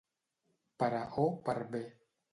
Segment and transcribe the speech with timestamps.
[0.85, 1.85] Per a o per b.